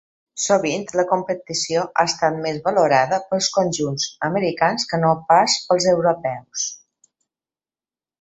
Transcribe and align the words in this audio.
Sovint 0.43 0.85
la 0.99 1.03
competició 1.09 1.83
ha 1.87 2.05
estat 2.11 2.39
més 2.45 2.57
valorada 2.69 3.19
pels 3.33 3.49
conjunts 3.57 4.07
americans 4.29 4.87
que 4.93 5.01
no 5.05 5.13
pas 5.29 5.59
pels 5.69 5.87
europeus. 5.93 6.65